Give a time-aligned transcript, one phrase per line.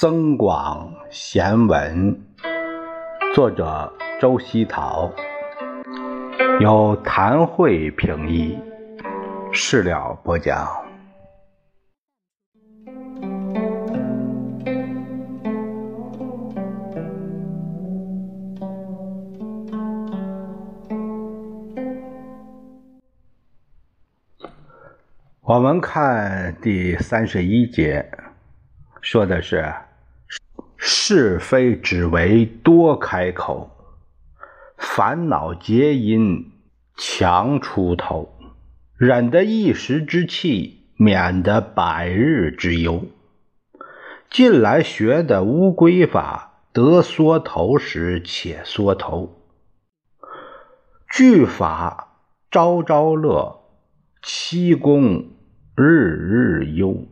[0.00, 2.16] 增广贤文，
[3.34, 5.10] 作者周希陶，
[6.60, 8.56] 由谭慧评译，
[9.52, 10.68] 事了播讲。
[25.40, 28.08] 我们看第三十一节，
[29.00, 29.74] 说的是。
[30.80, 33.70] 是非只为多开口，
[34.76, 36.52] 烦恼结因
[36.96, 38.32] 强出头。
[38.96, 43.04] 忍得一时之气，免得百日之忧。
[44.30, 49.42] 近来学的乌龟法，得缩头时且缩头。
[51.10, 52.20] 句法
[52.50, 53.64] 朝朝乐，
[54.22, 55.32] 七功
[55.76, 57.06] 日日忧。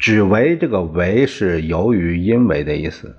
[0.00, 3.18] 只为这个为是由于因为的意思，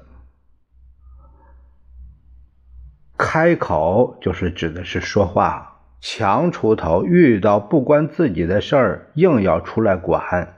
[3.16, 10.56] 开口就是指的是说话，强出头，遇到不关自己的事儿，硬要出来管，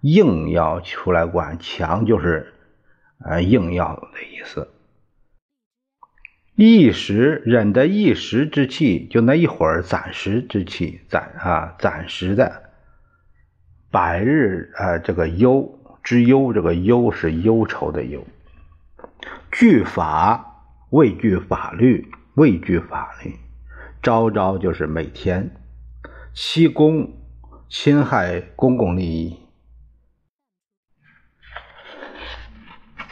[0.00, 2.54] 硬要出来管，强就是
[3.22, 4.70] 呃硬要的意思。
[6.54, 12.71] 一时忍得一时之气，就那一会儿暂时之气，暂啊暂时的。
[13.92, 18.24] 百日呃，这个忧之忧，这个忧是忧愁的忧。
[19.50, 23.36] 惧法畏惧法律，畏惧法律。
[24.02, 25.54] 朝朝就是每天。
[26.32, 27.12] 欺公
[27.68, 29.38] 侵害公共利益。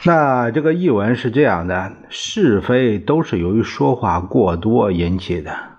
[0.05, 5.69] 那这个译文是这样的：是非都是由于说话过多引起的。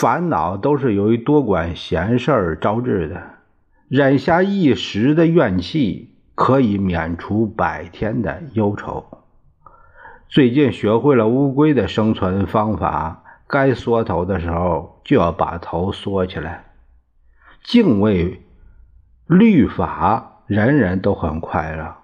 [0.00, 3.22] 烦恼都是由于多管闲事儿招致的，
[3.86, 9.04] 忍下一时的怨气，可以免除百天的忧愁。
[10.26, 16.64] 最近学会了乌龟的生存方法，该缩头的时候就要把头缩起来。
[17.62, 18.40] 敬畏
[19.26, 21.94] 律法，人人都很快乐。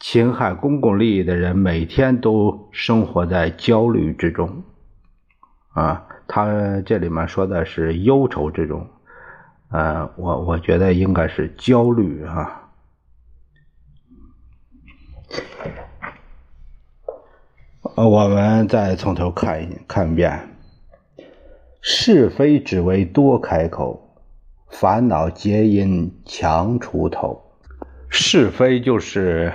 [0.00, 4.64] 侵害公共利益的人，每天都生活在焦虑之中。
[5.74, 6.08] 啊。
[6.32, 8.86] 他这里面说的是忧愁之中，
[9.70, 12.70] 呃，我我觉得应该是焦虑啊。
[17.96, 20.48] 我们再从头看一看一遍，
[21.80, 24.16] 是非只为多开口，
[24.68, 27.42] 烦恼皆因强出头。
[28.08, 29.52] 是非就是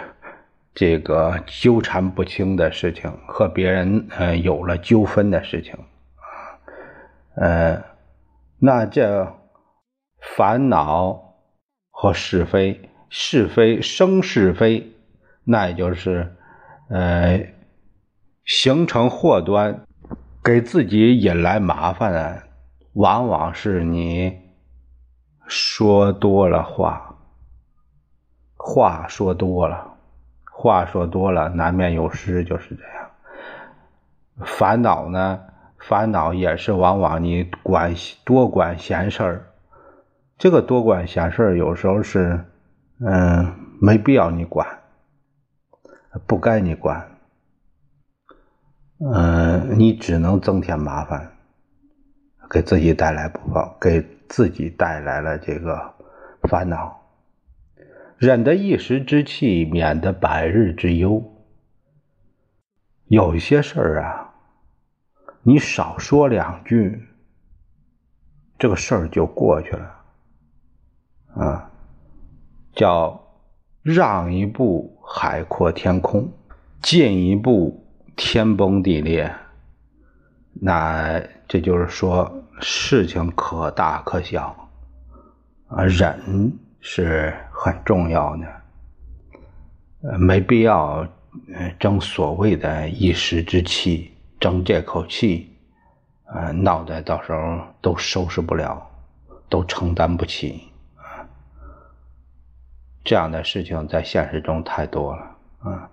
[0.73, 5.73] 这个纠缠不清的事情，和别人呃有了纠纷的事情。
[7.35, 7.83] 呃，
[8.59, 9.35] 那这
[10.19, 11.35] 烦恼
[11.91, 14.93] 和是非，是非生是非，
[15.43, 16.35] 那也就是
[16.89, 17.47] 呃
[18.45, 19.85] 形成祸端，
[20.43, 22.43] 给自己引来麻烦的，
[22.93, 24.39] 往往是你
[25.47, 27.17] 说多了话，
[28.55, 29.97] 话说多了，
[30.51, 33.11] 话说多了，难免有失，就是这样。
[34.45, 35.41] 烦恼呢？
[35.87, 39.45] 烦恼也是往往你管多管闲事儿，
[40.35, 42.43] 这个多管闲事儿有时候是，
[43.05, 44.67] 嗯，没必要你管，
[46.25, 47.07] 不该你管，
[48.97, 51.33] 嗯，你只能增添麻烦，
[52.49, 55.93] 给自己带来不好，给自己带来了这个
[56.49, 56.99] 烦恼，
[58.17, 61.23] 忍得一时之气，免得百日之忧。
[63.05, 64.31] 有些事儿啊。
[65.47, 67.07] 你少说两句，
[68.57, 69.95] 这个事儿就过去了，
[71.35, 71.71] 啊，
[72.73, 73.21] 叫
[73.83, 76.27] 让一步海阔天空，
[76.81, 77.85] 进一步
[78.15, 79.31] 天崩地裂。
[80.51, 84.67] 那这就是说，事情可大可小，
[85.67, 91.07] 啊，忍是很重要的，没必要
[91.77, 94.11] 争所谓的一时之气。
[94.39, 95.55] 争这口气，
[96.25, 98.85] 呃，闹得到时候都收拾不了，
[99.49, 100.69] 都承担不起。
[103.03, 105.89] 这样的事情在现实中太多了啊！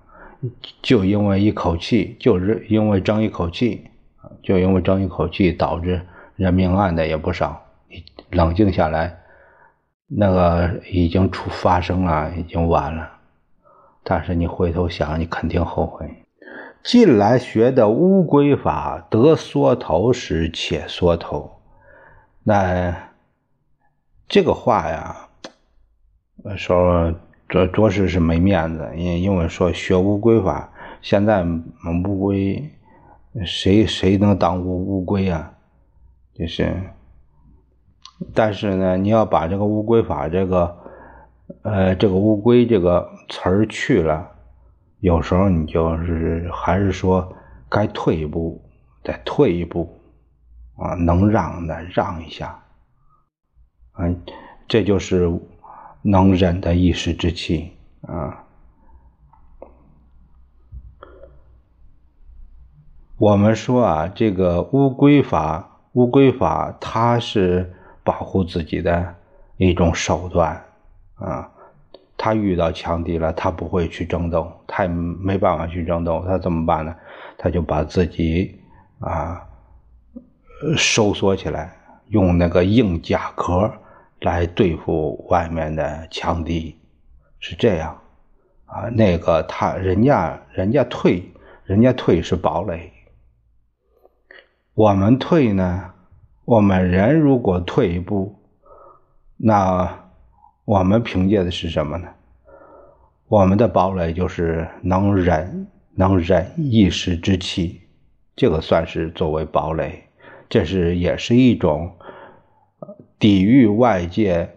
[0.81, 3.87] 就因为一口气，就是因为争一口气，
[4.43, 6.01] 就因为争一口气，导致
[6.37, 7.63] 人命案的也不少。
[8.31, 9.15] 冷静下来，
[10.07, 13.09] 那个已经出发生了，已经晚了。
[14.03, 16.22] 但是你回头想，你肯定后悔。
[16.83, 21.49] 近来学的乌龟法，得缩头时且缩头。
[22.43, 23.11] 那
[24.27, 25.29] 这个话呀，
[26.57, 27.15] 说
[27.49, 32.69] 着着实是没面子，因因为说学乌龟法，现在乌龟
[33.47, 35.53] 谁谁能当乌乌龟啊？
[36.35, 36.75] 就是，
[38.35, 40.77] 但是呢，你要把这个乌龟法这个，
[41.63, 44.33] 呃，这个乌龟这个词儿去了，
[45.03, 47.37] 有时候你就是还是说
[47.69, 48.63] 该退一步，
[49.05, 50.01] 再退一步，
[50.77, 52.59] 啊，能让的让一下，
[53.99, 54.23] 嗯，
[54.67, 55.31] 这就是。
[56.05, 58.43] 能忍的一时之气啊！
[63.19, 67.73] 我们说啊，这个乌龟法，乌龟法它是
[68.03, 69.15] 保护自己的
[69.59, 70.65] 一种手段
[71.15, 71.52] 啊。
[72.17, 76.95] 他遇到强敌了，他不会去争斗，他也没办法去争斗，他怎么办呢？
[77.39, 78.61] 他就把自己
[79.01, 79.43] 啊
[80.77, 81.77] 收缩起来，
[82.09, 83.73] 用那个硬甲壳。
[84.25, 86.79] 来对付外面的强敌，
[87.41, 87.99] 是这样
[88.67, 88.83] 啊？
[88.93, 91.29] 那个他人家人家退，
[91.65, 92.93] 人家退是堡垒。
[94.75, 95.91] 我们退呢？
[96.45, 98.39] 我们人如果退一步，
[99.37, 100.12] 那
[100.65, 102.09] 我们凭借的是什么呢？
[103.29, 107.81] 我们的堡垒就是能忍，能忍一时之气，
[108.37, 110.05] 这个算是作为堡垒，
[110.49, 111.97] 这是也是一种。
[113.19, 114.51] 抵御外界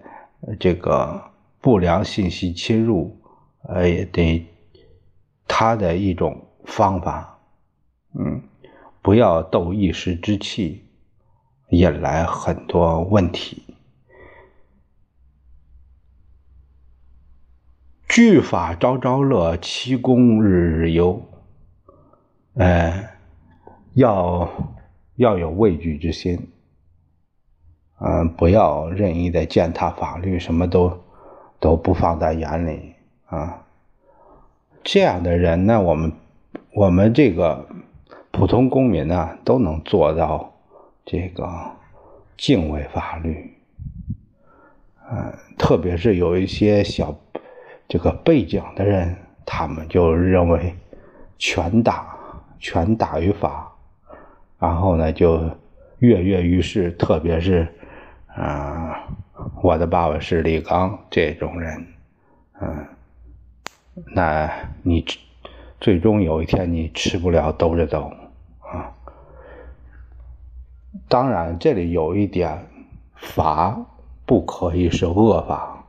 [0.60, 1.22] 这个
[1.62, 3.16] 不良信息侵入，
[3.62, 4.44] 呃，也得
[5.48, 7.40] 他的一种方法，
[8.18, 8.42] 嗯，
[9.04, 10.84] 不要斗一时之气，
[11.70, 13.65] 引来很多问题。
[18.16, 21.22] 聚法朝朝乐，其功日日忧。
[22.54, 23.10] 呃，
[23.94, 24.50] 要
[25.18, 26.48] 要有畏惧之心。
[28.00, 30.98] 嗯，不要任意的践踏法律，什么都
[31.60, 32.94] 都不放在眼里
[33.26, 33.66] 啊。
[34.82, 36.14] 这样的人呢，我们
[36.72, 37.68] 我们这个
[38.32, 40.54] 普通公民呢，都能做到
[41.06, 41.46] 这个
[42.38, 43.58] 敬畏法律。
[45.12, 47.14] 嗯，特别是有一些小
[47.88, 49.16] 这个背景的人，
[49.46, 50.76] 他们就认为
[51.38, 52.18] 权大
[52.60, 53.72] 权大于法，
[54.60, 55.50] 然后呢就
[56.00, 57.68] 跃跃欲试，特别是。
[58.36, 59.08] 啊，
[59.64, 61.88] 我的爸爸是李刚这种人，
[62.60, 62.86] 嗯，
[64.14, 64.52] 那
[64.84, 65.06] 你
[65.80, 68.12] 最终有一天你吃不了兜着走
[68.60, 68.92] 啊。
[71.08, 72.68] 当然，这里有一点，
[73.16, 73.80] 法
[74.26, 75.86] 不可以是恶法，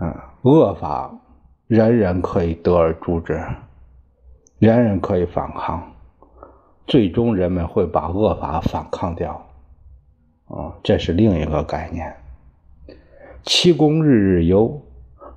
[0.00, 1.20] 嗯，恶法
[1.68, 3.40] 人人可以得而诛之，
[4.58, 5.92] 人人可以反抗，
[6.84, 9.46] 最终人们会把恶法反抗掉。
[10.48, 12.16] 啊，这是另一个概念。
[13.44, 14.82] 七公日日忧，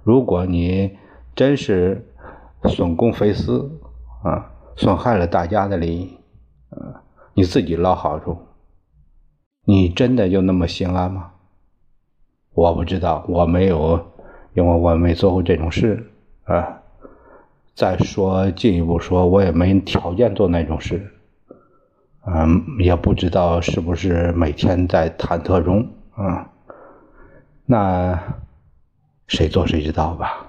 [0.04, 0.98] 如果你
[1.36, 2.04] 真是
[2.63, 3.80] 损公肥私
[4.24, 6.18] 啊，损害了大家的利益，
[6.72, 7.04] 啊，
[7.36, 8.38] 你自己捞好处，
[9.66, 11.31] 你真的就那么心安吗？
[12.54, 14.04] 我不知道，我没有，
[14.56, 16.10] 因为我没做过这种事
[16.46, 16.81] 啊。
[17.75, 21.12] 再说进一步说，我也没条件做那种事。
[22.25, 26.50] 嗯，也不知道是不是每天在忐忑中啊？
[27.65, 28.20] 那
[29.27, 30.45] 谁做谁知道吧。